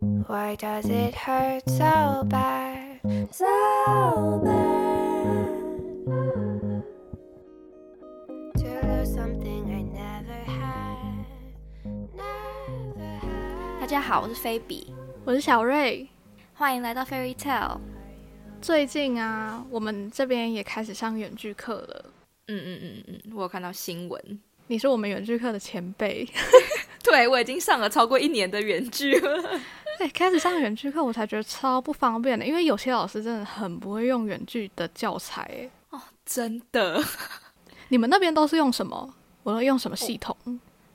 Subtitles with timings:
[0.00, 3.00] Why does it hurt so bad?
[3.32, 5.48] So bad.
[8.54, 11.26] To lose something I never had.
[12.14, 13.80] Never had.
[13.80, 16.06] 大家好，我是菲比，我是小瑞。
[16.54, 17.80] 欢迎来到 Fairy Tale。
[18.62, 22.04] 最近啊，我们这边也开始上远距课了。
[22.46, 24.40] 嗯嗯嗯嗯，我有看到新闻。
[24.68, 26.24] 你是我们远距课的前辈，
[27.02, 29.60] 对我已经上了超过一年的远距了。
[29.98, 35.42] 对，开始上远距课，我才觉得超不方便的，因为有些老师真的很不会用远距的教材。
[35.42, 37.02] 哎，哦，真的。
[37.88, 39.12] 你们那边都是用什么？
[39.42, 40.36] 我都用什么系统？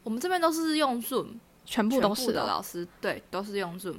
[0.03, 1.27] 我们这边都是用 Zoom，
[1.65, 3.97] 全部都是的老师，对，都是用 Zoom。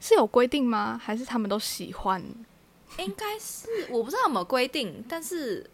[0.00, 0.98] 是有规定吗？
[1.02, 2.22] 还是他们都喜欢？
[2.98, 5.68] 应该是我不知道有没有规定，但是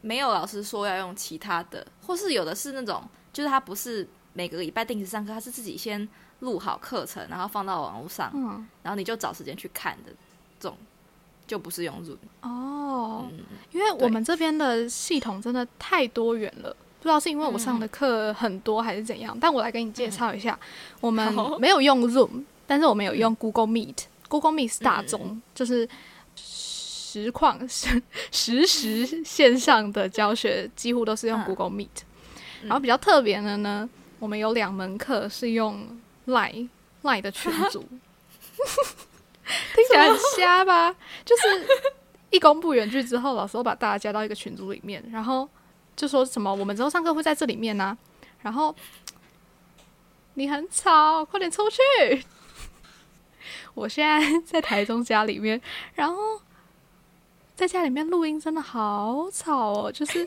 [0.00, 6.08] 没有老师说要用其他的，或是有的是那种，就是他不是每个礼拜定时上课，他是自己先
[6.42, 10.12] 录好课程，然后放到网络上，嗯，然后你就找时间去看的，
[10.60, 10.76] 这种
[11.46, 13.26] 就不是用 Zoom 哦。
[13.72, 20.58] 因为我们这边的系统真的太多元了，不知道是因为我上的课很多还是怎样，但我来给你介绍一下，
[21.00, 25.88] 我们没有用 Zoom，但是我们有用 Google Meet，Google Meet 是大众，就是。
[27.14, 31.88] 实况实实时线上的教学几乎都是用 Google Meet，
[32.62, 33.86] 然后比较特别的呢，
[34.18, 35.86] 我们有两门课是用
[36.26, 36.68] Line
[37.02, 37.80] Line 的群组，
[39.74, 40.94] 听起来很瞎吧？
[41.24, 41.66] 就是
[42.30, 45.48] 一公布原句之后，老师会把大家加到一个群组里面，然后
[45.96, 47.96] 就说什么我们之后上课会在这里面呢，
[48.40, 48.74] 然后
[50.34, 51.78] 你很吵，快点出去！
[53.74, 55.60] 我现在 在台中家里面，
[55.94, 56.40] 然后。
[57.54, 59.92] 在家里面录音真的好吵哦！
[59.92, 60.26] 就是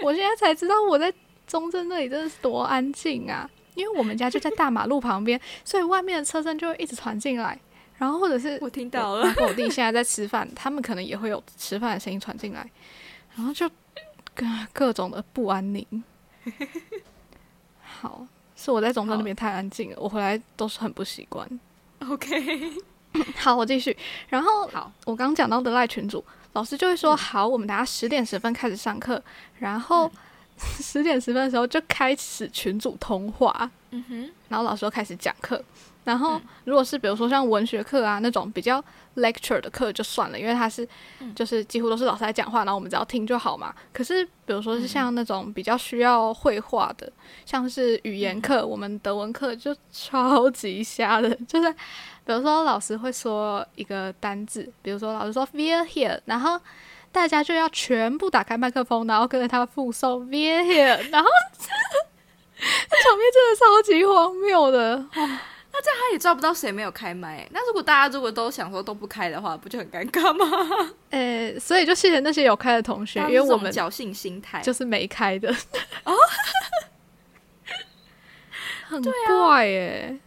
[0.00, 1.12] 我现在才知道我在
[1.44, 7.58] 中正那里真的是多安静啊，因为我们家就在大马路旁边，所以外面的车声就会一直传进来。
[7.98, 12.68] 然后或者是我听到了，我弟现在在吃饭，他们可能也会有吃饭的声音传进来，
[13.36, 13.68] 然后就
[14.34, 16.04] 各各种的不安宁。
[17.80, 21.48] 好，是我在中正那边太安静了，我回来都是很不习惯。
[22.08, 22.72] OK，
[23.36, 23.96] 好，我继续。
[24.28, 26.24] 然后好，我刚讲到的赖群主。
[26.54, 29.22] 老师就会说：“好，我们等下十点十分开始上课，
[29.58, 30.10] 然后
[30.80, 33.70] 十点十分的时候就开始群组通话。
[33.90, 35.62] 嗯哼，然后老师就开始讲课。
[36.04, 38.82] 然后如果是比如说像文学课啊那种比较
[39.16, 40.86] lecture 的课就算了，因为它是
[41.36, 43.72] 就是几乎都是老师在讲话，然后我们只要听就好嘛。
[43.92, 47.12] 可是比如说是像那种比较需要绘画的，
[47.46, 51.74] 像是语言课，我们德文课就超级瞎的，就是。”
[52.24, 56.56] 比如说，老师会说一个单字，比如说老师说 "we're here"，然后
[57.12, 61.28] 大家就要全部打开麦克风，然后跟着他复诵 "we're here"，然后
[62.58, 64.96] 场面真的超级荒谬的。
[65.74, 67.48] 那这样他也抓不到谁没有开麦。
[67.50, 70.46] 那如果大家如果都想说都不开的话，不就很尴尬吗？
[71.10, 75.50] 呃，所以就谢谢那些有开的同学，因为我们侥幸心态就是没开的。
[76.04, 76.14] 哦，
[78.88, 80.18] 很怪耶。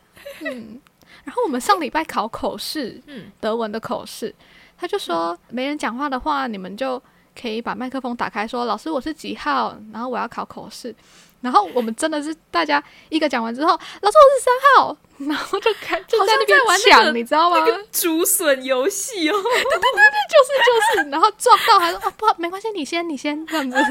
[0.41, 0.81] 嗯。
[1.23, 4.33] 然后我们上礼拜考口试，嗯，德文的口试，
[4.77, 7.01] 他就说没人讲话的话，你们就
[7.39, 10.95] 可以把麦克风打开，说老师我是几号，然后我要考口试。
[11.41, 14.97] 然后我们真的是大家一个讲完之后，老师我是三号，
[15.29, 16.59] 然后就开就在那边
[16.89, 17.57] 抢，你知道吗？
[17.91, 20.71] 竹笋游戏哦，对对对对，就是就
[21.03, 23.77] 是， 然后撞到还说哦不没关系，你先你先这样子。
[23.77, 23.83] 对，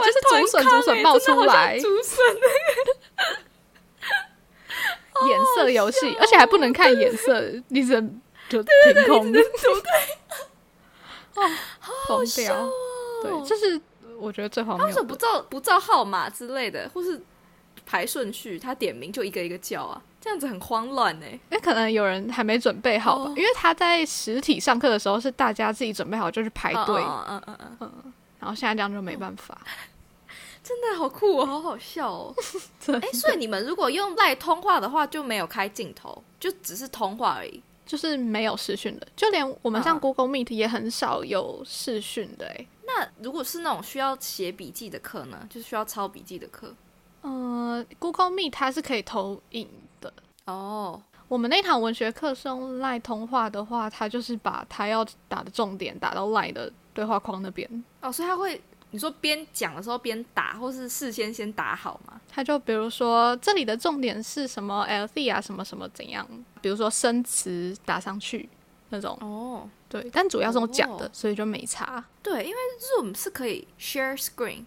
[0.00, 2.48] 就是竹笋竹笋冒出来，竹笋那个。
[5.26, 11.42] 颜色游戏，而且还不能看颜色，你只能就凭空， 对不对？
[11.42, 11.50] 哦，
[11.80, 12.68] 好笑，
[13.22, 13.80] 对，就是
[14.18, 14.76] 我觉得最好。
[14.78, 17.20] 他说不照不照号码之类的，或是
[17.86, 21.26] 排顺序，他点名就一个一个叫啊，这样子很慌乱呢。
[21.30, 29.56] 因为可能有人还没准备好吧，因为他在实体上课的时候是大家自己准备好就去排队，嗯嗯嗯嗯，然后现在这样就没办法。
[30.60, 32.34] 真的好酷哦，好好笑哦！
[33.00, 39.08] 哎，所以你们如果用赖通话的话，就没有开镜头，就只是通话而已，就是没有视讯的。
[39.16, 42.46] 就连我们像 Google Meet 也很少有视讯的。
[42.46, 45.44] 哎，那如果是那种需要写笔记的课呢？
[45.48, 46.74] 就是需要抄笔记的课？
[47.22, 49.66] 呃，Google Meet 它是可以投影
[50.00, 50.12] 的。
[50.44, 57.84] 哦，我们那堂文学课是用 LINE 通话的话，它就是把它要打的重点打到 LINE 的对话框那边。
[58.02, 58.60] 哦，所以它会。
[58.90, 62.18] 你说边讲的时候边打，或是事先先打好吗？
[62.26, 66.26] 他就比如说这里的重点是什么 L C 啊，什么什么怎样？
[66.58, 68.48] 比如说生词打上去
[68.90, 69.16] 那种。
[69.20, 72.04] 哦，对，但主要是我讲的，所以就没差。
[72.22, 74.64] 对，因为 Zoom 是可以 share screen，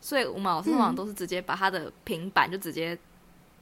[0.00, 2.98] 所以我们老师往往都是直接把他的平板就直接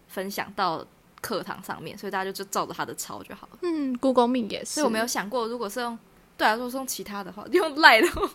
[0.09, 0.85] 分享到
[1.21, 3.59] 课堂上面，所以大家就就照着他的抄就好了。
[3.63, 4.73] 嗯，Google Meet 也是。
[4.73, 5.99] 所以我没有想过，如果是用
[6.37, 8.29] 对啊，如果是用其他的话，用赖的话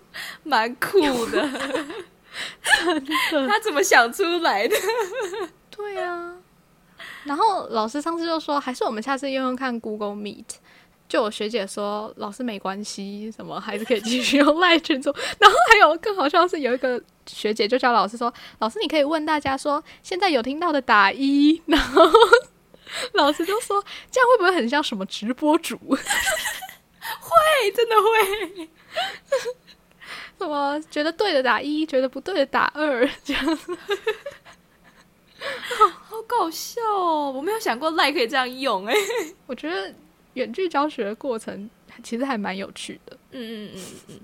[0.43, 1.50] 蛮酷 的，
[3.47, 4.75] 他怎么想出来的？
[5.71, 6.37] 对啊。
[7.27, 10.45] 然后老师上次就说，还是我们下次用用看 Google Meet。
[11.09, 15.09] 就我学姐说，老师没关系，什么还是可以继续用赖群组。
[15.39, 21.62] 然后还有更好笑的是，有一个学姐就叫老师说：“老师，你可以问大家说，现在有听到的打一。
[21.68, 22.03] ”然后
[23.13, 23.81] 老师就说
[24.12, 28.69] ：“这样会不会很像什么直播主？”会，真的会。
[30.38, 33.59] 什么觉得对的打一，觉得不对的打二，这样
[35.38, 35.84] 子。
[36.10, 37.31] 好搞笑哦！
[37.31, 38.94] 我没有想过赖可以这样用哎。
[39.48, 39.94] 我觉得。
[40.34, 41.68] 远距教学的过程
[42.04, 43.18] 其实还蛮有趣的。
[43.31, 44.19] 嗯嗯嗯嗯，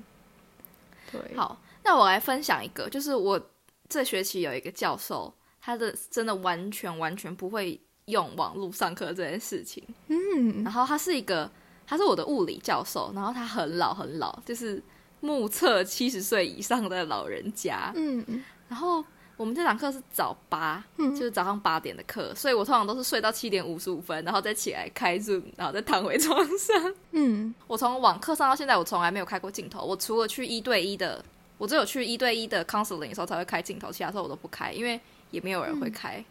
[1.12, 1.36] 对。
[1.36, 3.50] 好，那我来分享一个，就是我
[3.90, 9.84] 这学期有一个教授，他的真的完全完全不会用网络上课这件事情。
[10.10, 10.64] 嗯。
[10.64, 11.50] 然后他是一个，
[11.88, 14.80] 他是我的物理教授，然后他很老很老，就是
[15.20, 17.92] 目测七十岁以上的老人家。
[17.96, 18.44] 嗯嗯。
[18.68, 19.04] 然后。
[19.36, 26.94] 我们这堂课是早八，就是早上八点的课，所以我通常都是睡到七点五十五分，然后再起来开 Zoom，然后再躺回床上。
[27.12, 29.84] 嗯，我从网课上到现在，我从来没有开过镜头。
[29.84, 31.24] 我除了去一对一的，
[31.58, 35.00] 我只有去一对一的 counseling 的时候才会开镜头，其他时候我都不开，因为
[35.32, 36.24] 也没有人会开，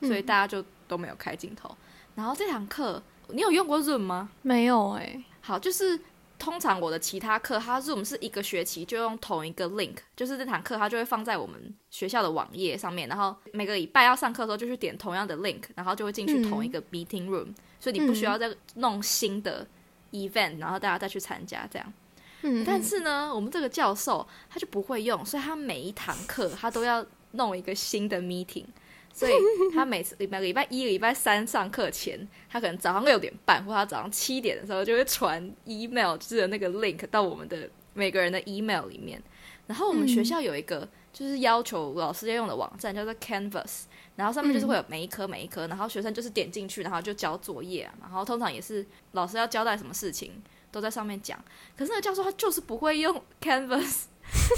[0.00, 1.74] 所以大家就都没有开镜头。
[2.16, 4.28] 然后这堂课，你有用过 Zoom 吗？
[4.42, 5.22] 没有哎。
[5.40, 5.98] 好，就是。
[6.40, 19.66] 通常我的其他课，它 Zoom 是一个学期就用同一个 link，就是这堂课它就会放在我们学校的网页上面，然后每个礼拜要上课的时候就去点同样的 link，然后就会进去同一个 meeting room，所以你不需要再弄新的
[20.12, 21.92] event，然后大家再去参加这样。
[22.40, 28.64] 嗯，但是呢，我们这个教授他就不会用，所以他每一堂课他都要弄一个新的 meeting。
[29.12, 29.32] 所以
[29.74, 39.20] 他每次礼拜礼拜一、礼拜三上课前，他可能早上六点半或他早上七点的时候就会传 email，就是那个 link 到我们的每个人的 email 里面。
[39.66, 43.82] 然后我们学校有一个就是要求老师要用的网站叫做 Canvas，
[44.16, 47.94] 然后上面就是会有每一科每一科，然后学生就是点进去，然后就交作业啊。
[48.00, 50.32] 然后通常也是老师要交代什么事情
[50.72, 51.38] 都在上面讲。
[51.76, 54.04] 可是那个教授他就是不会用 Canvas，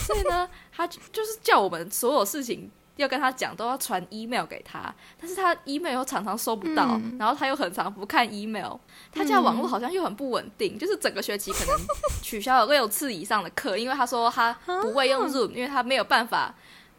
[0.06, 2.70] 所以呢，他就是叫我们所有事情。
[2.96, 8.76] 要跟他讲，都要传 email 给他，但是他 email 又常常收不到，然后他又很常不看 email，
[9.10, 11.76] 他家网络好像又很不稳定，就是整个学期可能
[12.22, 14.52] 取消了六次以上的课，因为他说他
[14.82, 16.54] 不会用 Zoom，因为他没有办法，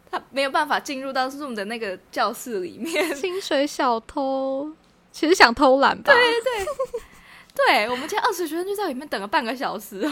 [0.10, 3.16] 他没有办法进入到 Zoom 的那个教室里面。
[3.16, 4.72] 薪水小偷
[5.12, 6.12] 其实想偷懒吧？
[6.12, 6.66] 对对
[7.56, 10.12] 对，我们家二十学生就在里面等了半个小时哦，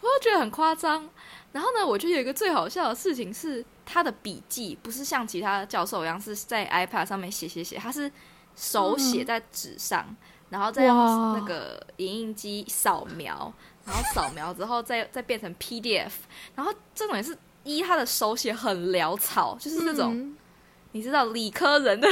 [0.00, 1.06] 我就觉得很夸张。
[1.52, 8.10] 然后呢，我觉得有一个最好笑的事情是，他的笔记不是像其他教授一样是在 iPad 上面写写写，他是
[8.56, 10.16] 手写在纸上，
[10.48, 10.96] 然后再用
[11.34, 13.52] 那个影印机扫描，
[13.84, 16.10] 然后扫描之后再 再变成 PDF，
[16.54, 20.34] 然后这种也是一他的手写很潦草，就是那种
[20.92, 22.08] 你知道理科人的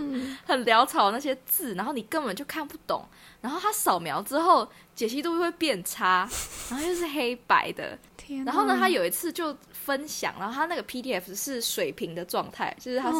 [0.46, 3.06] 很潦草那些字，然后你根本就看不懂，
[3.42, 6.26] 然后他扫描之后解析度会变差，
[6.70, 7.98] 然后又是黑白的。
[8.44, 13.18] 然后呢，他有一次就分享，然后他那个 PDF 是水平的状态，就是它是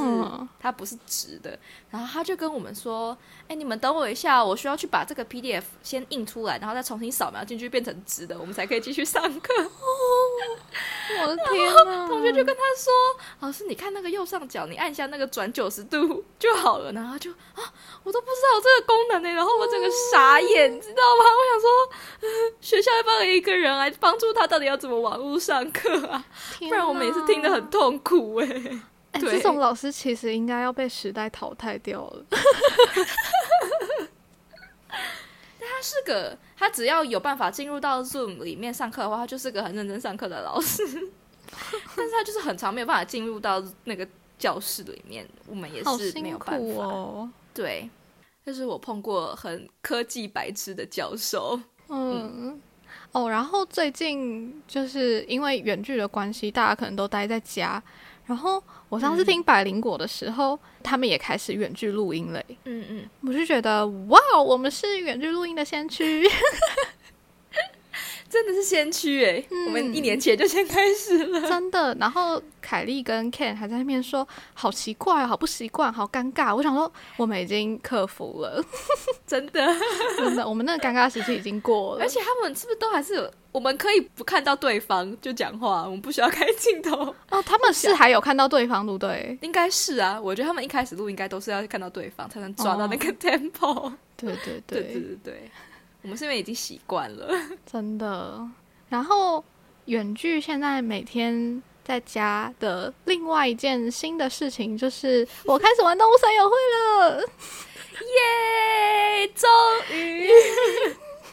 [0.58, 1.58] 它不是直的。
[1.90, 3.16] 然后他就跟我们说
[3.48, 9.52] ：“哎，你们等我一下，我需要去把这个 PDF 先印出来，然后再重新扫描进去变成直的，我们才可以继续上课。”
[11.22, 11.72] 我的天
[12.06, 12.92] 同学就跟他说
[13.40, 17.72] ：“老师，你看那个右上角，你按一下那个转九十度就好了。”然后就啊，
[18.04, 21.24] 我都不知道这个功能呢，然后我整个傻眼，知道吗？
[21.24, 21.68] 我想说，
[22.60, 26.24] 学校要帮一个人来帮助他，到底要怎么网络上课啊？
[26.58, 28.46] 不然我每次听得很痛苦哎。
[29.12, 32.24] 哎，这种老师其实应该要被时代淘汰掉了。
[35.58, 40.82] 他是个，他只要有办法进入到 Zoom 里面上课的话，他就是个很认真上课的老师。
[41.96, 44.06] 但是他就是很长没有办法进入到那个
[44.38, 46.82] 教室里面，我们也是没有办法。
[46.82, 47.30] 哦。
[47.54, 47.88] 对，
[48.44, 51.58] 就是我碰过很科技白痴的教授。
[51.88, 52.60] 嗯。
[53.12, 57.82] 哦，然后最近就是因为远距的关系，大家可能都待在家。
[58.28, 62.40] 然后我上次听百灵果的时候，他们也开始远距录音了。
[62.64, 66.28] 嗯嗯，我就觉得哇，我们是远距录音的先驱。
[68.28, 69.42] 真的是先驱哎！
[69.66, 71.96] 我们一年前就先开始了，真的。
[71.98, 78.62] 然后凯莉跟 Ken 还在那边说：“好奇怪，好不习惯，好尴尬。”我想说，我们已经克服了，
[79.26, 79.66] 真的，
[80.18, 82.02] 真的，我们那个尴尬时期已经过了。
[82.02, 83.32] 而且他们是不是都还是有？
[83.52, 87.42] 我们可以不看到对方就讲话，我们不需要开镜头哦。
[87.42, 89.38] 他们是还有看到对方，对不对？
[89.40, 90.20] 应该是啊。
[90.20, 93.90] 我觉得他们一开始录应该都是要看到对方才能抓到那个 tempo。
[94.14, 95.50] 对对对对对对。
[96.02, 97.34] 我们是因为已经习惯了，
[97.64, 98.46] 真的。
[98.90, 99.42] 然后
[99.86, 106.54] 远距现在每天在家的另外一件新的事情，就是 我开始玩动物森友会
[107.08, 107.20] 了，
[108.02, 109.26] 耶！
[109.34, 109.48] 终
[109.96, 110.28] 于，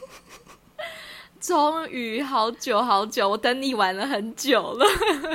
[1.38, 4.86] 终于，好久好久，我等你玩了很久了。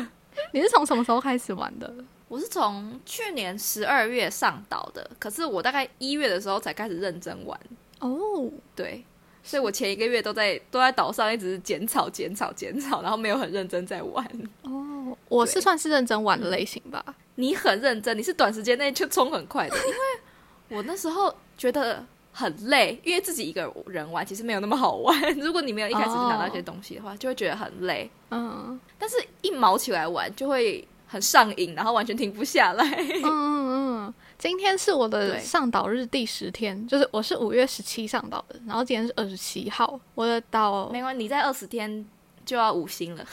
[0.53, 1.93] 你是从什么时候开始玩的？
[2.27, 7.59] 我是从去年十二月上岛的，可是我大概一月的时候才开始认真玩。
[7.99, 9.05] 哦，对。
[9.43, 14.23] 所以我前一个月都在都在岛上一直剪草剪草剪草，然后没有很认真在玩。
[14.61, 14.90] 哦，
[15.29, 17.03] 我是算是认真玩的类型吧。
[17.35, 19.75] 你很认真，你是短时间内就冲很快的。
[19.87, 25.19] 因为我那时候觉得很累，因为自己一个人玩其实没有那么好玩。
[25.39, 28.09] 如果你没有一开始就拿到一些东西的话，就会觉得很累。
[28.29, 32.85] 嗯，但是一毛起来玩就会很上瘾，然后完全停不下来。
[32.85, 34.13] 嗯嗯嗯。
[34.37, 42.03] 今天是我的上岛日第十天，就是我是五月十七上岛的，然后今天是二十七号，我的岛没关系，你在二十天
[42.45, 43.25] 就要五星了。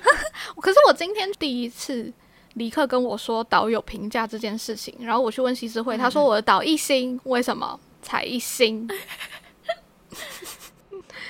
[0.60, 2.12] 可是我今天第一次
[2.54, 8.88] 立刻跟我说导有评价这件事情，然后我去问西施会，他说我的岛一星，为什么才一星？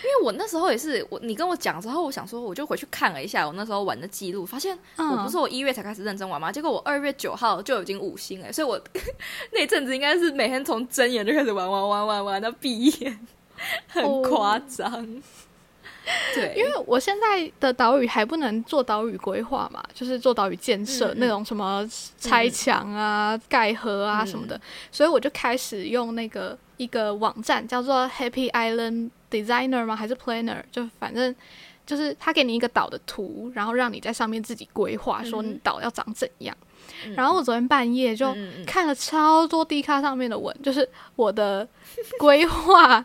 [0.00, 6.50] 因为我那时候也是我，你跟我讲之后，我想说，我就回去看了一下我那时候玩的记录，发现我不是我一月才开始认真玩吗？
[6.50, 8.80] 结果我二月九号就已经五星了，所以我
[9.52, 13.18] 那阵子应该是每天从睁眼就开始玩玩玩玩玩到闭眼，
[13.88, 15.23] 很夸张。
[16.34, 21.88] 对，因为我现在的岛屿还不能做岛屿规划嘛，就是做岛屿建设那种什么
[22.18, 24.60] 拆墙啊、盖河啊什么的，
[24.90, 29.94] 所以我就开始用那个一个网站叫做 Happy Island Designer 吗？
[29.94, 30.62] 还是 Planner？
[30.70, 31.34] 就反正
[31.86, 36.56] 就是他给你一个岛的图，然后让你在上面自己规划，说你岛要长怎样。
[37.14, 38.34] 然后我昨天半夜就
[38.66, 41.68] 看了超多 D 卡上面的文，就是我的
[42.18, 43.04] 规划。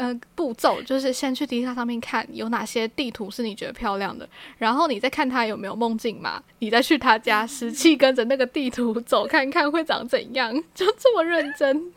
[0.00, 11.92] 嗯，步骤就是先去迪卡上面看有哪些地图是你觉得漂亮的，然后你再看他有没有梦境嘛，你再去他家实际跟着那个地图走看看会长怎样，就这么认真。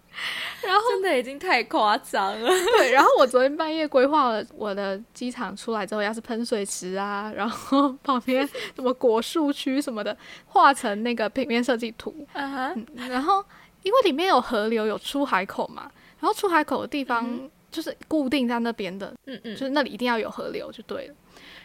[0.62, 2.50] 然后真的已经太夸张了。
[2.78, 10.16] 对，然后我昨天半夜规划了我的机场出来之后要是喷水池啊，然后 旁边什么果树区什么的，
[10.48, 12.14] 画成那个平面设计图。
[12.34, 13.44] 嗯然后
[13.84, 15.90] 因为里面有河流有出海口嘛，
[16.20, 17.50] 然后出海口的地方。
[17.72, 21.16] 就是固定在那边的，嗯嗯，就是那里一定要有河流就对了。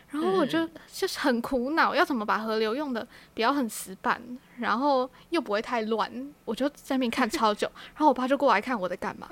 [0.08, 4.22] 然后我就就是很苦恼，要怎么把河流用的比较很死板，
[4.58, 6.08] 然后又不会太乱。
[6.44, 9.28] 我就在那边看超久， 然后我爸就过来看我在干嘛。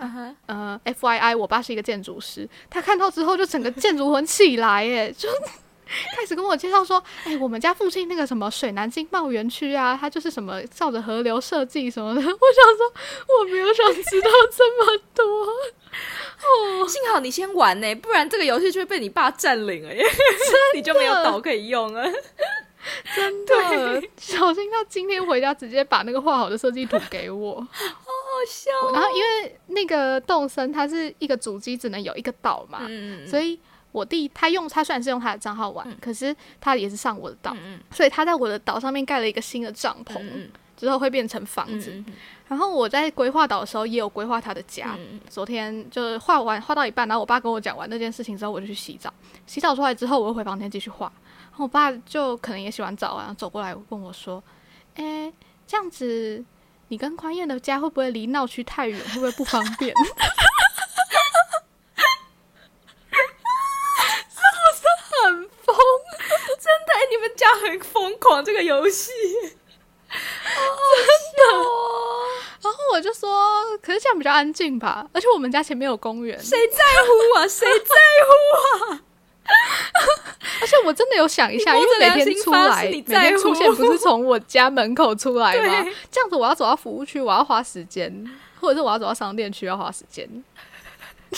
[0.46, 5.28] 呃，F Y I，我爸是一个建筑师，他看到之后就整个建筑魂起来，耶，就
[6.16, 12.20] 开始跟我介绍说，哎，我们家附近那个什么水南经贸园区啊，它就是什么照着河流设计什么的。
[12.22, 12.92] 我想说，
[13.38, 15.24] 我没有想知道这么多。
[15.24, 20.04] 哦，幸好你先玩呢，不然这个游戏就会被你爸占领了耶，
[20.74, 22.04] 你就没有岛可以用了。
[23.16, 28.70] 真的，小心他今天回家直接把那个画好的设计图给我，好好笑。
[28.92, 32.80] 然后因为那个动森它是一个主机只能有一个岛嘛，
[33.26, 33.58] 所以
[33.94, 37.56] 我弟他用他虽然是用他的账号玩，可是他也是上我的岛，
[37.92, 40.20] 所以他在我的岛上面盖了一个新的帐篷，
[40.76, 42.02] 之后会变成房子。
[42.48, 44.98] 然后我在规划岛的时候也有规划他的家。
[45.30, 49.14] 昨天就是画完画到一半，然后我爸跟我讲完那件事情之后，我就去洗澡。
[49.46, 51.06] 洗澡出来之后，我又回房间继续画。
[51.52, 54.42] 然后我爸就可能也洗完澡啊，走过来问我说
[54.96, 55.32] ：“哎，
[55.68, 56.44] 这样子
[56.88, 59.00] 你跟宽燕的家会不会离闹区太远？
[59.10, 59.94] 会不会不方便？”
[64.28, 64.82] 是不是
[65.22, 65.76] 很疯？
[66.60, 69.12] 真的，你们家很疯狂这个游戏。
[70.10, 70.18] 真
[71.38, 71.42] 的，
[72.62, 77.46] 然后我就说，可是这样比较安静吧，而且我们家前面有公园，谁在乎啊？
[77.50, 77.94] 谁在
[78.26, 78.30] 乎
[78.94, 79.00] 啊？
[80.60, 85.62] 而且我真的有想一下，因为每天出来，每天出现不是从我家门口出来吗？
[86.10, 88.12] 这样子我要走到服务区，我要花时间，
[88.60, 90.28] 或者是我要走到商店区要花时间。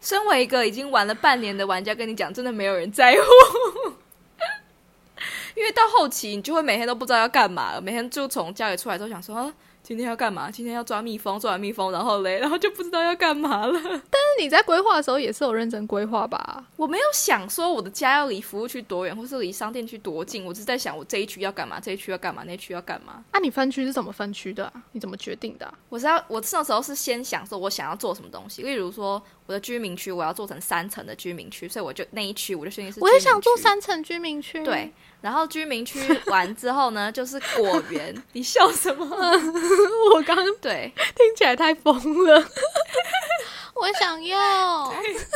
[0.00, 3.20] 身为一个已经玩了半年的玩家，跟你讲，真的没有人在乎。
[5.56, 7.80] 因为到后期，你就会每天都不知道要干嘛了。
[7.80, 10.50] 每天就从家里出来之后，想说啊，今天要干嘛？
[10.50, 13.72] 今天要抓蜜蜂，抓完蜜蜂，然后嘞， 然后就不知道要干嘛了。
[13.82, 16.62] 但是你在规划的时候也是有认真规划吧？
[16.76, 23.24] 我没有想说我的家要离服务区多远，或是离商店区多近，我只是在想我这一区要干嘛，这一区要干嘛，那一区要干嘛。
[23.32, 34.62] 那、你分区是怎么分区的啊、你怎么决定的啊、我是要我那时候是先想说我想要做什么东西，例如说我的居民区我要做成三层的居民区，所以我就那一区我就确定是我也想做三层居民区。
[34.64, 38.14] 对，，然后居民区完之后呢，就是果园。
[38.32, 39.06] 你笑什么？
[40.14, 42.50] 我刚刚对，听起来太疯了。
[43.74, 44.92] 我想要，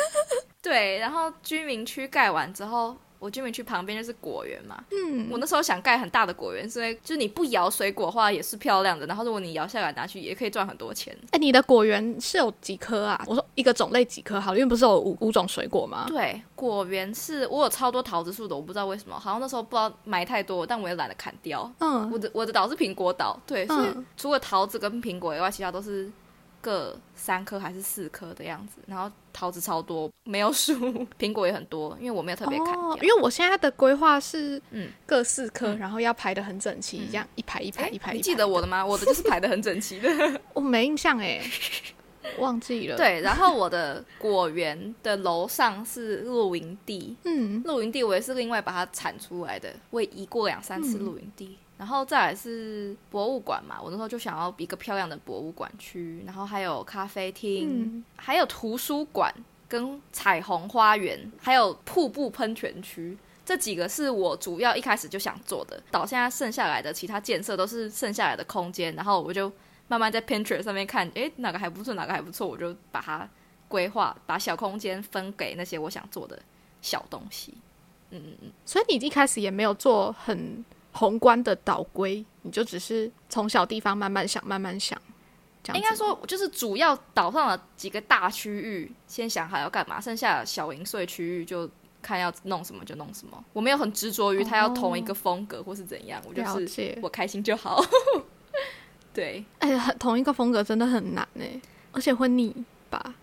[0.62, 4.82] 对，然后居民区盖完之后，我居民区旁边就是果园嘛。
[4.90, 11.16] 嗯，我那时候想盖很大的果园，是因为就是你不摇水果的话也是漂亮的，然后如果你摇下来拿去也可以赚很多钱。
[11.30, 13.22] 哎、你的果园是有几棵啊？
[13.28, 16.06] 我说一个种类几棵好了，因为不是有五五种水果吗？
[16.08, 21.70] 对，果园是我有超多桃子树的，我不知道为什么，好像那时候不知道埋太多，但我也懒得砍掉。
[21.78, 26.10] 嗯我的我的岛是苹果岛，对，所以嗯除了桃子跟苹果以外，其他都是
[26.60, 28.80] 各三颗还是四颗的样子。
[28.86, 30.74] 然后桃子超多，没有 数，
[31.18, 32.68] 苹果也很多，因为我没有特别砍
[33.00, 38.12] 因为我现在的规划是，嗯各四颗，嗯然后要排的很整齐，嗯这样一排一排一排。
[38.12, 38.84] 你一排记得我的吗？
[38.84, 40.08] 我的就是排的很整齐的。
[40.52, 41.40] 我没印象哎，
[42.38, 42.96] 忘记了。
[42.98, 51.56] 对，然后我的果园的楼上是露营地，嗯，露营地我也是另外把它铲出来的，我也移过两三次嗯露营地。
[51.80, 59.34] 然后再来是博物馆嘛，我那时候就想要一个漂亮的博物馆区，然后还有咖啡厅，嗯还有图书馆
[59.66, 63.16] 跟彩虹花园，还有瀑布喷泉区。
[63.46, 69.50] 这几个是我主要一开始就想做的，到现在剩下来的其他建设都是剩下来的空间，然后我就
[69.88, 73.26] 慢慢在 Pinterest 上面看，诶，哪个还不错，哪个还不错，我就把它
[73.68, 76.38] 规划，把小空间分给那些我想做的
[76.82, 77.54] 小东西。
[78.10, 85.00] 嗯嗯嗯，所以你一开始也没有做很宏观的导规，你就只是从小地方慢慢想，慢慢想。
[85.62, 91.68] 这样应该说就是主要岛上的几个大区域先想好要干嘛，剩下小零碎区域就
[92.00, 93.44] 看要弄什么就弄什么。
[93.52, 96.98] 我没有很执着于它要同一个风格或是怎样，我就是。
[97.02, 97.84] 我开心就好。
[99.12, 101.60] 对，哎，很同一个风格真的很难哎，
[101.92, 103.14] 而且会腻吧？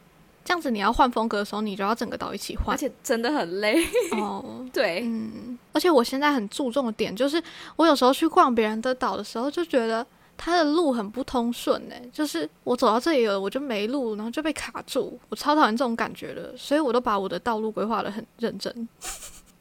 [0.48, 3.86] 这样子你要换风格的时候，你就要整个岛一起换而且真的很累。
[4.14, 4.66] 哦。
[4.72, 7.44] 对，嗯，而且我现在很注重的点就是，
[7.76, 11.96] 我有时候去逛别人的岛的时候，就觉得它的路很不通顺呢。
[12.14, 18.88] 就是我走到这里了，我就没路，然后就被卡住，我超讨厌这种感觉的，所以我都把我的道路规划的很认真。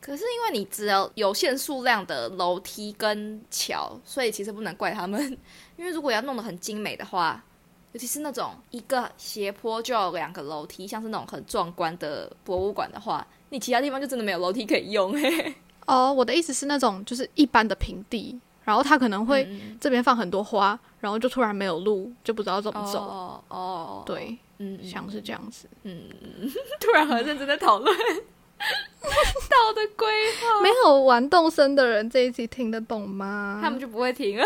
[0.00, 5.20] 可是因为你只有有限数量的楼梯跟桥，所以其实不能怪他们。
[5.76, 7.42] 因为如果要弄得很精美的话，
[7.96, 15.14] 尤其是那种一个斜坡就有两个楼梯，像是那种很壮观的博物馆的话，你其他地方就真的没有楼梯可以用。
[15.14, 15.54] 嘿
[15.86, 22.98] 哦，我的意思是那种就是一般的平地，然后它可能会嗯这边放很多花，然后就突然没有路，就不知道怎么走。
[23.00, 25.66] 哦哦，对，嗯，嗯像是这样子。
[25.84, 26.02] 嗯，
[26.42, 27.96] 嗯 突然很认真在讨论
[28.58, 30.06] 岛的规
[30.40, 33.60] 划，没有玩动森的人这一集听得懂吗？
[33.62, 34.44] 他们就不会停了。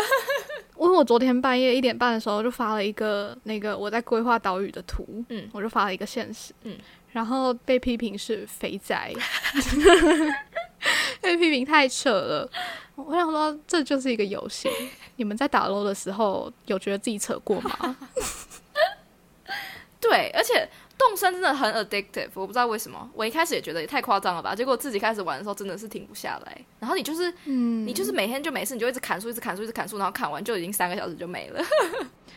[0.77, 6.75] 因为我昨天半夜一点半的时候就发了一个那个我在规划岛屿的图，嗯我就发了一个现实，嗯，
[7.11, 9.13] 然后被批评是肥宅，
[11.21, 12.49] 被批评太扯了。
[12.95, 14.69] 我想说，这就是一个游戏。
[15.17, 17.95] 你们在打 LO 的时候有觉得自己扯过吗？
[20.01, 20.67] 对，而且
[21.07, 23.09] 动身真的很 addictive，我不知道为什么。
[23.13, 26.65] 我一开始也觉得也太夸张了吧，结果自己开始玩的时候真的是停不下来。
[26.79, 31.63] 然后你就是嗯，你就是每天就没事，你就一直砍树，一直砍树，一直砍树，然后砍完就已经三个小时就没了。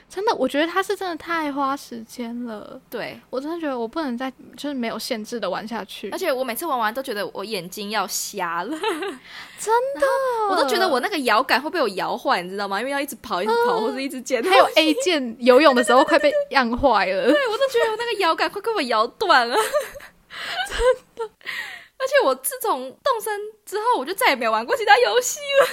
[0.08, 2.80] 真的，我觉得他是真的太花时间了。
[2.88, 8.70] 对，我真的觉得我不能再就是没有限制的玩下去而，且我每次玩完都觉得我眼睛要瞎了，
[9.58, 10.06] 真的，
[10.50, 12.78] 我都觉得我那个摇杆会被我摇坏，你知道吗？
[12.78, 14.40] 因为要一直跑，一直跑，或者一直捡。
[14.44, 17.24] 还有 A 键游泳的时候快被按坏了。
[17.24, 19.56] 对，我都觉得我那个摇杆快被我摇断了，
[20.68, 20.78] 真
[21.16, 21.34] 的。
[21.96, 25.66] 而且我自从动身之后，我就再也没有玩过其他游戏了。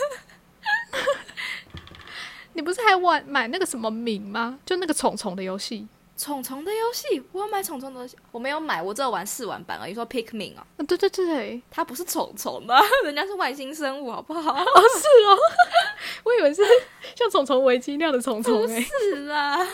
[2.53, 4.59] 你不是还玩买那个什么名吗？
[4.65, 5.87] 就那个虫虫的游戏。
[6.17, 9.93] 虫虫的游戏，我有买虫虫的游戏，我没有买，我只有玩试玩版而已。
[9.93, 14.55] 说 Pikmin 哦，啊，对对对，它不是虫虫的， 人家是外星生物，好不好？
[14.59, 15.37] 是哦
[16.23, 16.61] 我以为是
[17.15, 18.81] 像虫虫危机那样的虫虫哎。
[18.81, 19.57] 是啦，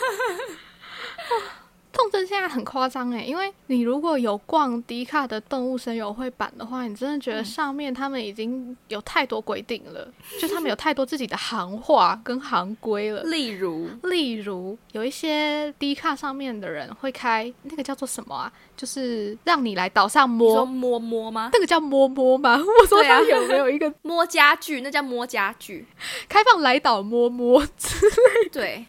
[1.92, 10.06] 痛症现在很夸张哎，因为你如果有逛迪卡的动物声友会版的话，你真的觉得上面他们已经有太多规定了，
[10.40, 13.22] 就他们有太多自己的行话跟行规了。
[13.24, 18.52] 例如例如，有一些低卡上面的人会开那个叫做什么啊？
[18.76, 21.50] 就是让你来岛上摸，摸摸吗？
[21.52, 22.56] 那个叫摸摸吗？
[22.80, 25.84] 我说他有没有一个 摸家具，那叫摸家具。
[26.28, 28.48] 开放来岛摸摸之类？
[28.52, 28.86] 对，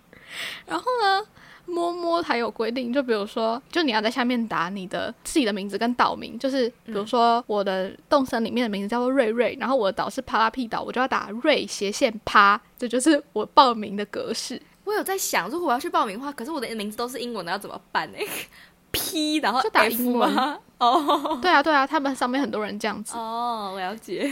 [0.67, 1.25] 然后呢，
[1.69, 14.61] 摸摸还有规定，就比如说，就你要在下面打你的自己的名字跟岛名，就是比如说我的动森里面的名字叫做瑞瑞，然后我的岛是帕拉屁岛，我就要打瑞斜线趴， 这就是我报名的格式。
[14.83, 18.17] 我有在想，如果我要去报名的话，可是我的名字都是英文的，要怎么办呢？
[18.91, 20.57] P，然后就打英文吗？
[20.79, 23.15] 哦对啊，对啊，他们上面很多人这样子。
[23.15, 24.31] 哦，我了解。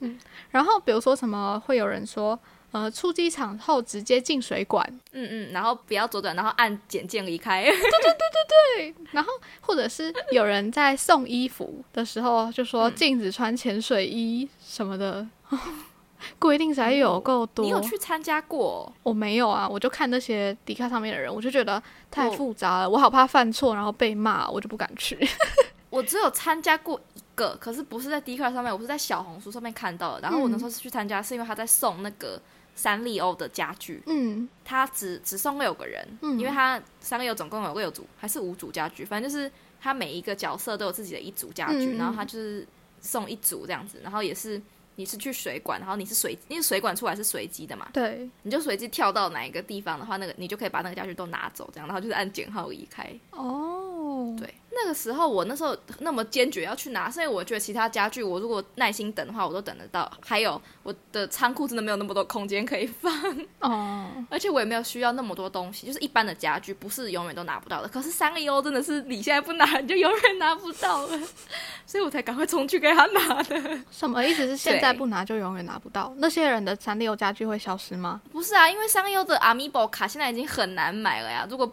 [0.00, 0.18] 嗯
[0.50, 2.38] 然后比如说什么，会有人说，
[2.70, 7.62] 呃，出机场后直接进水管，嗯嗯，然后不要左转，然后按简键离开。
[7.64, 15.26] 对对对对对，然后或者是有人在送衣服的时候就说嗯禁止穿潜水衣什么的，
[16.38, 17.64] 规定才有够多。
[17.64, 18.92] 你有去参加过？
[19.02, 25.18] 我没有啊，我就看那些迪卡上面的人，我就觉得太复杂了，我好怕犯错然后被骂，我就不敢去。
[25.90, 30.20] 我只有参加过一个，可是不是在 d 卡上面，我是在小红书上面看到的。
[30.20, 32.38] 然后我那时候是去参加，是因为他在送那个
[32.78, 34.48] 三丽鸥的家具，嗯。
[34.64, 36.38] 他只只送六个人，嗯。
[36.38, 42.64] 因为他三丽鸥总共有六组还是五组家具，反正就是他每一个角色都有自己的一组家具，然后他就是
[43.00, 44.62] 送一组这样子，然后也是
[44.94, 53.12] 你是去水管，然后你是随，因为水管出来是随机的嘛，对，你就随机跳到哪一个地方的话，那个你就可以把那个家具都拿走，这样，然后就是按减号移开。
[53.32, 60.10] 哦，对，那个时候我那时候那么坚决要去拿，是因为我觉得其他家具我如果耐心等的话，我都等得到。
[60.24, 63.12] 还有我的仓库真的没有那么多空间可以放，
[63.60, 67.88] 哦， 而且我也没有需要那么多东西，就是一般的家具不是永远都拿不到的。
[67.88, 71.18] 可是三丽鸥真的是你现在不拿你就永远拿不到了，
[71.84, 73.78] 所以我才赶快冲去给他拿的。
[73.90, 76.12] 什么意思是现在不拿就永远拿不到？
[76.18, 78.20] 那些人的三丽鸥家具会消失吗？
[78.30, 81.70] 不是啊，因为三丽鸥的 Amiibo 卡现在已经很难买了呀，如果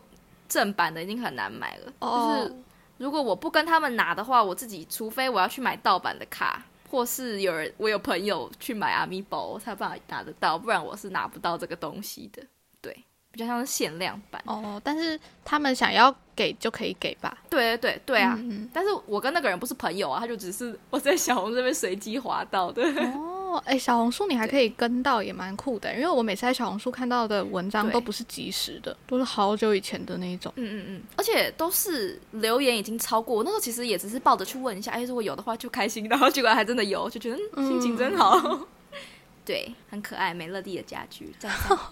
[0.48, 2.56] 正版的已经很难买了，哦就是
[2.98, 12.42] 如果我不跟他们拿的话，我自己除非我要去买盗版的卡，或是有人我有朋友去买 Amiibo，我才有办法拿得到，不然我是拿不到这个东西的。
[12.82, 12.98] 对，
[13.32, 14.42] 比较像是限量版。
[14.46, 17.38] 哦，但是他们想要给就可以给吧？
[17.50, 18.36] 对对对对啊！
[18.40, 22.82] 嗯嗯但是我跟那个人不是朋友啊，他就只是我在小红这边随机划到的。
[22.84, 25.94] 哦，哎、小红书你还可以跟到，也蛮酷的。
[25.94, 30.52] 因为我每次在小红书看到的文章都不是即时的，都是好久以前的那一种。
[30.56, 38.68] 嗯嗯嗯，而且都是留言已经超过，我那时候其实也只是抱着去问一下，哎，如果有的话就开心，然后结果还真的有，就觉得、嗯、心情真好。
[39.46, 41.78] 对，很可爱，美乐蒂的家具，赞赞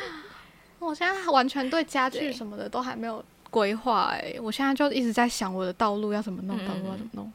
[0.78, 7.32] 我现在完全对家具什么的都还没有规划哎，我现在就一直在想我的道路要怎么弄，嗯道路要怎么弄。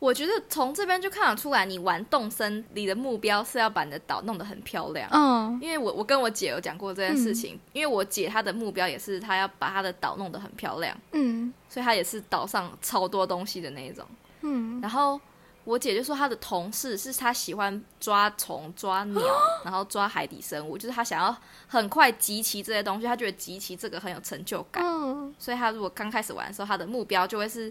[0.00, 5.08] 我觉得从这边就看得出来，你玩动森，你的目标是要把你的岛弄得很漂亮。
[5.12, 14.04] 嗯因为我我跟我姐有讲过这件事情，因为我姐她的目标也是她要把她的岛弄得很漂亮，嗯所以她也是岛上超多东西的那一种。
[14.40, 15.20] 嗯，然后
[15.64, 19.22] 我姐就说她的同事是她喜欢抓虫、抓鸟，
[19.62, 21.36] 然后抓海底生物，就是她想要
[21.66, 24.82] 很快集齐这些东西，她觉得集齐这个很有成就感。
[24.82, 27.70] 嗯所以她如果刚开始玩的时候，她的目标就会是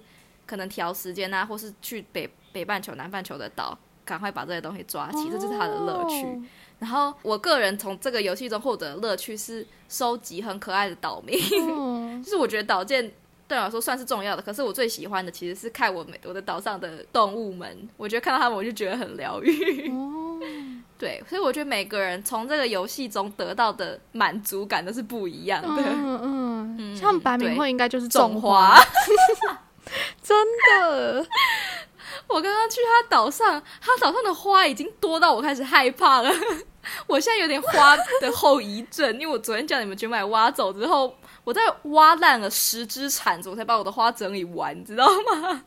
[0.50, 6.26] 可能调时间啊，或是去北北半球、南半球的岛，赶快把这些东西抓齐，这就是他的乐趣。
[6.26, 6.42] 哦
[6.80, 13.12] 然后我个人从这个游戏中获得的乐趣是收集很可爱的岛民，嗯 就是我觉得岛建
[13.50, 19.92] 对我来说算是重要的，可是我最喜欢的其实是看我每我的岛上的动物们，我觉得看到他们我就觉得很疗愈。
[19.92, 20.40] 哦，
[20.98, 25.84] 对，所以我觉得每个人从这个游戏中得到的满足感都是不一样的。
[25.84, 28.84] 嗯嗯，嗯像白明会应该就是种花，花，
[30.22, 30.38] 真
[30.72, 31.26] 的。
[32.28, 36.32] 我刚刚去他岛上，他岛上的花已经多到我开始害怕了。
[37.08, 45.64] 我现在有点花的后遗症，因为我昨天叫你们去买挖走之后，我在挖烂了十只铲子，我才把我的花整理完，你知道吗？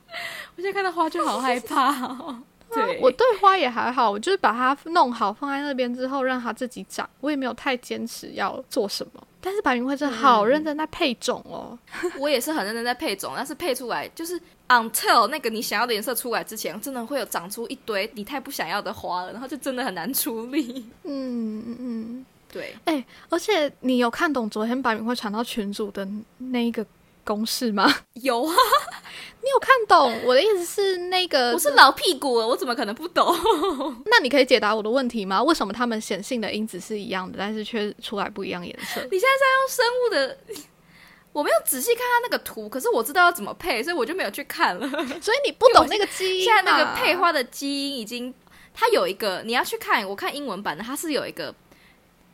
[0.57, 2.43] 我现在看到花就好害怕哦。
[2.73, 7.09] 对，我对花也还好，我就是把它弄好放在那边之后，让它自己长。
[7.21, 9.23] 我也没有太坚持要做什么。
[9.45, 11.77] 但是白云会真的好认真在配种哦。
[12.19, 20.87] 我也是很认真在配种，但是配出来就是 until 那个你想要的颜色出来之前，真的会有长出一堆你太不想要的花了，然后就真的很难处理。
[21.03, 26.87] 嗯嗯嗯，对，哎、而且你有看懂昨天白云会传到群主的那一个
[27.25, 27.93] 公式吗？
[28.23, 28.55] 有啊，
[29.43, 30.21] 你有看懂？
[30.25, 33.35] 我的意思是那个， 我是老屁股了，我怎么可能不懂？
[34.07, 35.43] 那你可以解答我的问题吗？
[35.43, 39.01] 为什么他们显性的因子是一样的，但是却出来不一样颜色？
[39.11, 40.39] 你现在在用生物的，
[41.33, 44.89] 我没有仔细看它那个图，可是我知道要怎么配，所以我就没有去看了。
[45.21, 48.35] 所以你不懂那个基因、现在那个配，花的基因已经，
[48.75, 51.55] 它有一个你要去看，我看英文版的，它是有一个，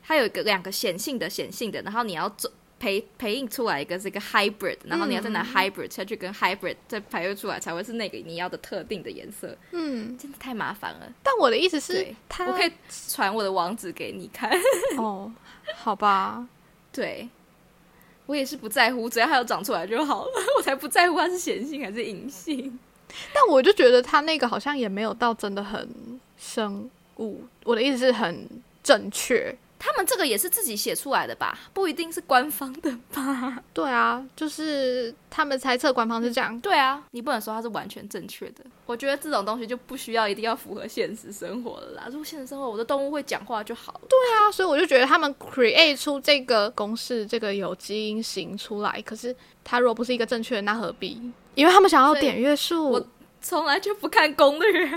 [0.03, 9.57] 它有一个两个显性的显性的，然后你要中培培印出来一个这个 hybrid，然后你要再拿 hybrid 下去跟 hybrid 再排列出来，才会是那个你要的特定的颜色。
[9.73, 11.13] 嗯，真的太麻烦了。
[11.23, 12.07] 但我的意思是
[12.47, 12.73] 我可以
[13.09, 14.51] 传我的网址给你看。
[14.97, 15.33] 哦，
[15.77, 16.47] 好吧，
[16.93, 17.29] 对，
[18.27, 22.79] 我也是不在乎，只要它有长出来就好了， 我才不在乎它是显性还是隐性。
[23.35, 25.89] 但我就觉得它那个好像也没有到真的很
[26.37, 28.49] 生物，我的意思是很
[28.83, 29.53] 正确。
[29.79, 31.57] 他们这个也是自己写出来的吧？
[31.73, 33.63] 不一定是官方的吧？
[33.73, 36.59] 对啊，就是他们猜测官方是这样。
[36.61, 38.65] 对啊，你不能说它是完全正确的。
[38.87, 42.05] 我觉得这种东西就不需要一定要符合现实生活了啦。
[42.09, 44.01] 如果现实生活我的动物会讲话就好了。
[44.09, 51.21] 对啊，所以我就觉得他们 create 出这个公式，这个有基因型出来，可是它如果不是一个正确的，那何必？
[51.55, 53.07] 因为他们想要点阅数我。
[53.41, 54.89] 从来就不看攻略。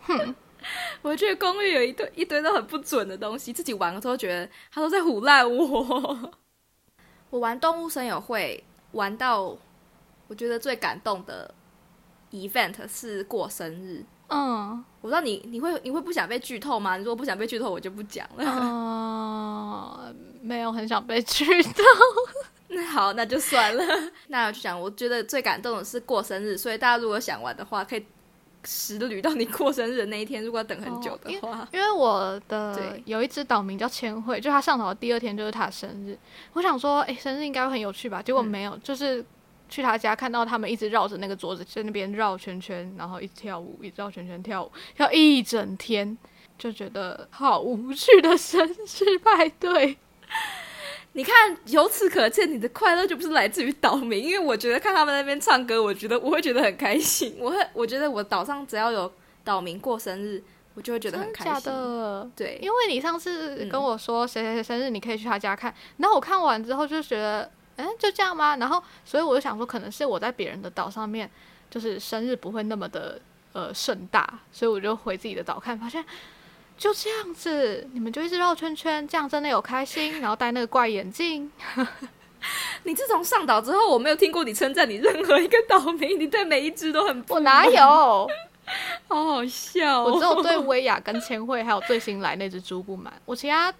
[0.00, 0.34] 哼，
[1.02, 6.32] 我觉得公寓有一堆一堆都很不准的东西，自己玩的时候觉得他都在唬烂我。
[7.30, 9.56] 我玩动物森友会玩到，
[10.28, 11.54] 我觉得最感动的
[12.30, 14.04] event 是过生日。
[14.28, 16.96] 嗯我不知道你你会你会不想被剧透吗？
[16.96, 18.44] 你如果不想被剧透，我就不讲了。
[18.46, 21.82] 嗯， 没有很想被剧透。
[22.68, 23.84] 那好，那就算了。
[24.28, 28.06] 那我就讲，我觉得最感动的是过生日，所以大家如果想玩的话，可以
[28.64, 30.42] 实旅到你过生日的那一天。
[30.44, 36.18] 如果要等很久的话，因为我的对有一只岛名叫千惠，就他上岛的第二天就是他的生日。
[36.52, 38.22] 我想说，哎、生日应该会很有趣吧？
[38.22, 39.24] 结果没有，就是
[39.68, 46.16] 去他家看到他们一直绕着那个桌子在那边绕圈圈，然后一直跳舞，一直绕圈圈跳舞，跳一整天，
[46.58, 49.96] 就觉得好无趣的生日派对。
[51.14, 51.34] 你看，
[51.66, 54.24] 由此可见，你的快乐就不是来自于岛民。
[54.24, 57.36] 因为我觉得看他们那边唱歌，我觉得我会觉得很开心。
[57.38, 59.12] 我会，我觉得我岛上只要有
[59.44, 60.42] 岛民过生日，
[60.74, 61.70] 我就会觉得很开假心。
[61.70, 62.30] 的？
[62.34, 68.56] 对，因为你上次嗯跟我说谁谁谁生日，你可以去他家看，然后我看完之后就觉得，嗯，就这样吗？
[68.56, 71.30] 然后所以我就想说，可能是我在别人的岛上面，
[71.70, 73.20] 就是生日不会那么的
[73.52, 76.02] 呃盛大，所以我就回自己的岛看，发现
[76.78, 81.50] 就这样子，你们就一直绕圈圈，这样真的有开心，然后戴那个怪眼镜，
[82.84, 88.28] 你自从上岛之后，我没有听过你称赞你任何一个岛民，你对每一只都很不我哪有？
[89.08, 90.12] 好好笑、哦。
[90.12, 93.72] 我只有对 薇娅跟千惠还有最新来那只猪不满，我其他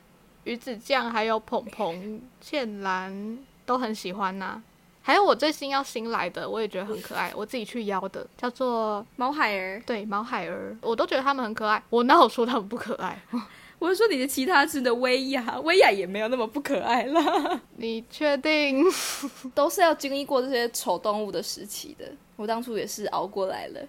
[0.44, 4.60] 鱼子酱还有鹏鹏、倩兰都很喜欢呐、
[5.02, 11.82] 还有我最新要新来的，我也觉得很可爱，我自己去邀的，叫做毛海儿，对毛海儿，我都觉得他们很可爱。
[11.90, 13.20] 我哪有说他们不可爱？
[13.80, 18.84] 我是说你的其他只的薇娅，薇娅也没有那么不可爱啦， 你确定？
[19.56, 22.04] 都是要经历过这些丑动物的时期的。
[22.36, 23.80] 我当初也是熬过来了，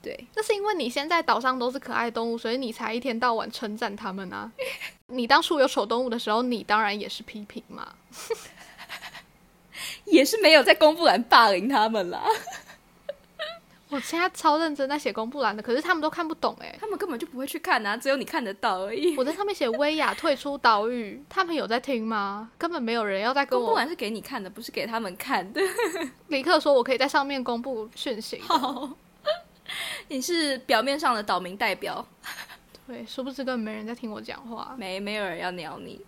[0.00, 4.50] 对，那是因为你现在岛上都是可爱动物，所以你才一天到晚称赞他们啊。
[5.08, 7.92] 你当初有丑动物的时候，你当然也是批评嘛。
[10.06, 12.22] 也是没有在公布栏霸凌他们啦，
[13.90, 19.16] 我现在超认真在写公布栏的，可是他们都看不懂哎、他们根本就不会去看啊，只有你看得到而已。
[19.16, 22.50] 我在上面写薇娅退出岛屿， 他们有在听吗？
[22.58, 25.60] 根本没有人要在跟我公布栏是给你看的，不是给他们看的。
[26.28, 28.40] 尼克说，我可以在上面公布讯息。
[28.40, 28.90] 好，
[30.08, 32.04] 你是表面上的岛民代表，
[32.86, 36.00] 对，殊不知根本没人在听我讲话，没没有人要鸟你，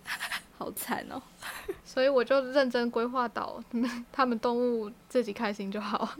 [0.57, 1.21] 好惨哦。
[1.85, 3.63] 所以我就认真规划到，
[4.11, 6.09] 他们动物自己开心就好。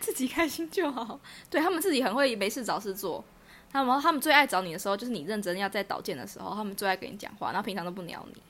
[0.00, 1.20] 自己开心就好。
[1.50, 3.24] 对他们自己很会没事找事做。
[3.70, 8.42] 他们他们最爱找你的时候，就是你认真要在导建的时候，他们最爱跟你讲话，然后平常都不鸟你。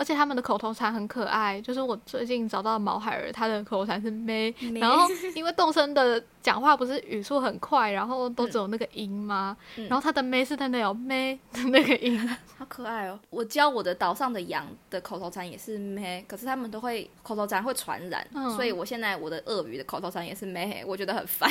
[0.00, 9.54] 而且他们的口头禅很可爱，就是我最近找到毛海儿，他的口头禅是咩，咩然后因为动森的讲话不是语速很快，然后都只有那个音吗？
[9.76, 12.18] 嗯然后他的咩是真的有咩的那个音，
[12.56, 13.20] 好可爱哦！
[13.28, 21.50] 我教我的岛上的羊的口头禅也是咩，可是他们都会口头禅会传染，嗯所以我现在我的鳄鱼的口头禅也是咩，我觉得很烦。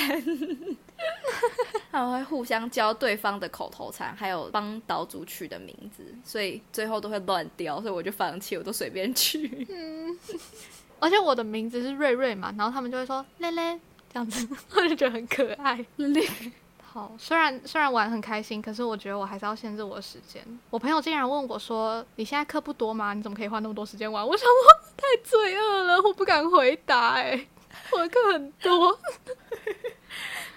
[1.91, 9.65] 他们会互相教对方的口头禅，还有帮岛主取的名字，所以最后都会乱掉，所以我就放弃，我都随便取。
[9.69, 10.17] 嗯
[10.99, 13.79] 而且我的名字是瑞瑞嘛，然后他们就会说蕾蕾
[14.11, 15.85] 这样子，我就觉得很可爱。
[16.83, 20.43] 好，虽然虽然玩很开心，可是我觉得我还是要限制我的时间。
[20.71, 23.13] 我朋友竟然问我说：“你现在课不多吗？
[23.13, 27.47] 你怎么可以花那么多时间玩？”我想我太罪恶了，我不敢回答、哎，
[27.93, 28.99] 我的课很多，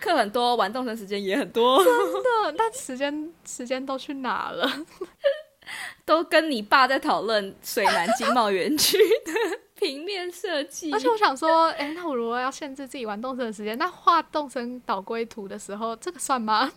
[0.02, 4.68] 课很多，玩动身时间也很多，真的，但时间时间都去哪了？
[6.04, 9.32] 都跟你爸在讨论水南经贸园区的
[9.78, 10.92] 平面设计。
[10.92, 16.70] 而且我想说，哎、那我如果要限制自己玩动身的时间，那画动身岛归图的时候，这个算吗？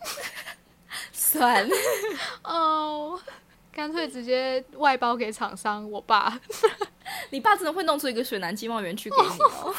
[1.11, 1.67] 算，
[2.43, 3.19] 哦，
[3.73, 5.89] 干脆直接外包给厂商。
[5.91, 6.39] 我爸，
[7.31, 9.75] 你爸真的会弄出一个水南经贸园区给你哦。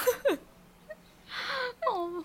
[1.92, 2.24] 哦，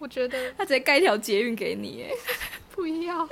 [0.00, 2.10] 我觉得他直接盖一条捷运给你，哎，
[2.74, 3.28] 不要。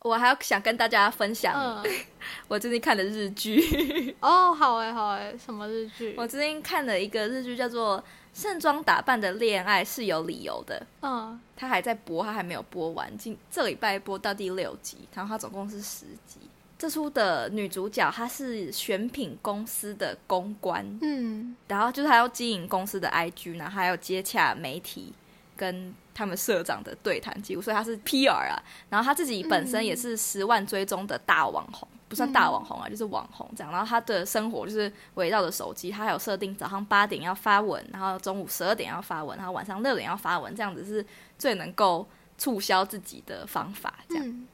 [0.00, 1.84] 我还要想跟大家分享，嗯，
[2.46, 4.14] 我最近看的日剧。
[4.20, 6.14] 哦，好哎，好哎，什么日剧？
[6.16, 7.98] 我最近看了一个日剧，叫做
[8.32, 10.80] 《盛装打扮的恋爱是有理由的》。
[11.02, 16.40] 嗯，它还在播，它还没有播完，今这礼拜播到第六集，然后它总共是十集。
[16.78, 25.12] 这出的女主角她是选品公司的公关，嗯，然后就是她要经营公司的 IG，然后还要接洽媒体
[25.58, 28.56] 跟他们社长的对谈记录，所以他是 PR 啊。
[28.88, 33.70] 然后他自己本身也是十万追踪的大网红，不算大网红啊，就是网红这样。
[33.70, 41.04] 然后他的生活就是围绕着手机，他还有设定早上八点要发文，然后中午十二点要发文，然后晚上六点要发文，这样子是
[41.36, 42.06] 最能够
[42.38, 43.92] 促销自己的方法。
[44.08, 44.46] 这样，嗯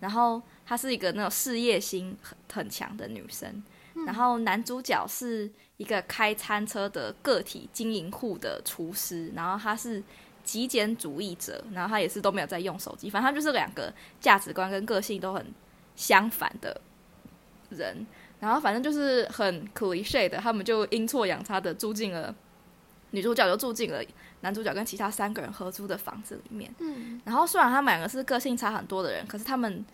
[0.00, 3.62] 然后她是一个那种事业心很很强的女生，
[4.04, 10.02] 然后男主角是一个开餐车的个体经营户的厨师，然后他是
[10.44, 15.46] 极简主义者，然后他也是都没有在用手机，反正他就是两个价值观跟个性都很
[15.96, 16.80] 相反的
[17.70, 18.06] 人，
[18.40, 22.34] 然后反正就是很 cliche 的，他们就阴错阳差的住进了
[23.10, 24.02] 女主角就住进了
[24.40, 26.74] 男主角跟其他三个人合租的房子里面。
[26.80, 29.84] 嗯然后虽然他们两个是个性差很多的人，可是他们，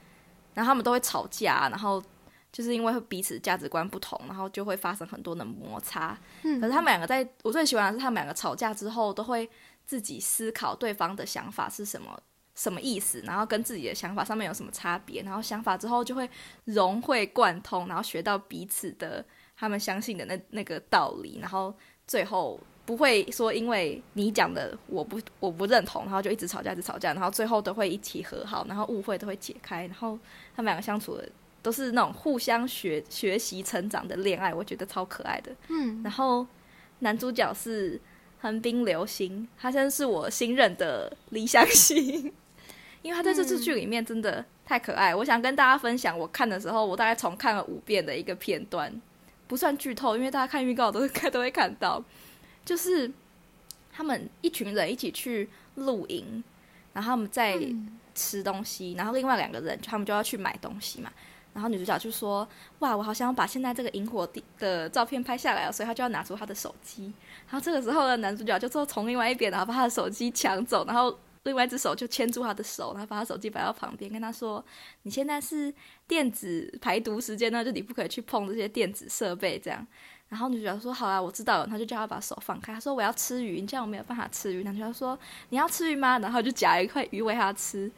[0.54, 2.02] 然后他们都会吵架，然后
[2.50, 6.16] 就是因为彼此价值观不同，然后就会发生很多的摩擦。
[6.44, 9.48] 嗯可是他们两个在我最喜欢的是他们两个吵架之后都会
[9.88, 12.22] 自己思考对方的想法是什么。
[12.54, 13.20] 什么意思？
[13.24, 15.22] 然后跟自己的想法上面有什么差别？
[15.22, 16.28] 然后想法之后就会
[16.64, 19.24] 融会贯通，然后学到彼此的
[19.56, 21.72] 他们相信的那那个道理，然后
[22.04, 30.18] 最后不会说因为你讲的我不我不认同，然后就一直吵架，一直吵架，然后最后都会一起和好，然后误会都会解开，然后
[30.56, 31.30] 他们两个相处的
[31.62, 35.54] 都是那种互相学学习成长的恋爱，我觉得超可爱的。
[35.68, 36.44] 嗯然后
[36.98, 38.00] 男主角是
[38.40, 42.32] 横滨流星，他现在是我新任的理想型，
[43.02, 45.14] 因为他在这次剧里面真的太可爱。
[45.14, 48.92] 我想跟大家分享，我看的时候我大概重看了五遍的一个片段，
[49.46, 52.02] 不算剧透，因为大家看预告都会看都会看到，
[52.64, 53.10] 就是
[53.92, 56.42] 他们一群人一起去露营，
[56.92, 61.12] 然后他们在嗯吃东西，然后另外两个人他们就要去买东西嘛。
[61.54, 62.46] 然后女主角就说
[62.80, 67.12] ：“哇，我好想把现在这个萤火的照片拍下来哦，所以她就要拿出她的手机。
[67.50, 74.64] 然后这个时候呢，男主角就说从另外一边，然后把他的手机抢走，然后另外一只手就牵住他的手，然后把他手机摆到旁边，跟他说：
[75.02, 75.72] 你现在是
[76.06, 79.86] 电子排毒时间呢，就你不可以去碰这些电子设备这样。
[80.28, 82.70] 然后女主角说：“好啊，我知道了。”他就叫他把手放开。
[82.70, 87.90] 他说：“我要吃鱼，你这样我没有办法吃鱼。”男主角说：“你要吃鱼吗？”然后就夹一块鱼喂他吃。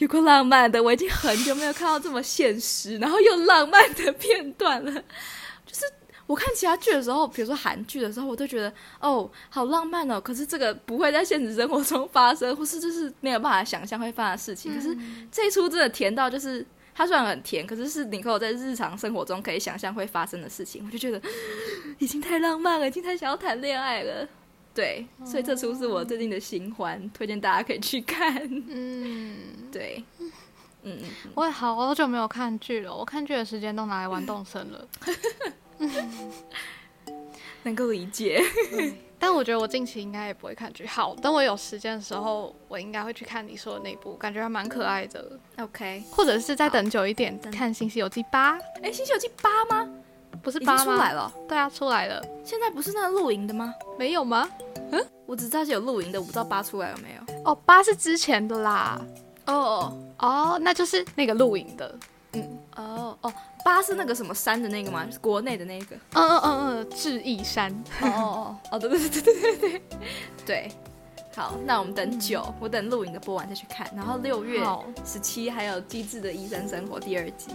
[0.00, 4.90] 有够浪漫的，我已经很久没有看到这么现实，然后又浪漫的片段了。
[4.92, 5.84] 就是
[6.26, 10.18] 我看其他剧的时候，比如说韩剧的时候，我都觉得哦，好浪漫哦。
[10.18, 14.74] 可是这个不会在现实生活中发生，或是就是没有办法想象会发生的事情。
[14.74, 14.96] 可是
[15.30, 21.20] 这一出真的甜到，就是它虽然很甜，可是是你可我在日常生活中可以想象会发生的事情，我就觉得
[21.98, 24.26] 已经太浪漫了，已经太想要谈恋爱了。
[24.74, 28.36] 对，所以这出是我最近的新欢，推荐大家可以去看。
[28.68, 29.36] 嗯，
[29.70, 30.30] 对，嗯
[30.82, 30.98] 嗯，
[31.34, 34.88] 我也好久没有看剧了，我看剧的时间都拿来玩动森了。
[37.62, 38.42] 能够理解。
[39.18, 40.86] 但我觉得我近期应该也不会看剧。
[40.86, 45.38] 好，等我有时间的时候，我应该会去看你说的那部，感觉还蛮可爱的。
[45.58, 49.86] OK，或者是再等久一点看《新西游记》八，哎，《新西游记》八吗？
[50.42, 50.84] 不是八吗？
[50.84, 53.74] 出来了，对啊，出来了，现在不是那个露营的吗？
[53.98, 54.48] 没有吗？
[54.92, 57.42] 嗯我只知道是有露营的，我不知道八出来了没有。
[57.44, 59.00] 哦，八是之前的啦。
[59.46, 61.94] 哦哦，那就是那个露营的。
[62.32, 63.32] 嗯哦哦，
[63.64, 65.04] 八是那个什么山的那个吗？
[65.04, 65.96] 就是国内的那个。
[66.14, 67.72] 嗯嗯嗯嗯，智异山。
[68.00, 69.82] 哦哦哦哦，对对对对对对
[70.46, 70.72] 对。
[71.34, 73.88] 好，那我们等九，我等录影的播完再去看。
[73.94, 74.60] 然后六月
[75.04, 77.52] 十七还有《机智的医生生活》第二季。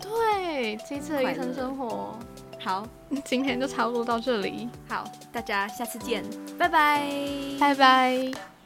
[0.00, 2.18] 对，机智的医生生活。
[2.60, 2.86] 好
[3.24, 6.24] 今天就差不多到这里，好，大家下次见，
[6.58, 7.08] 拜拜，
[7.58, 8.57] 拜拜。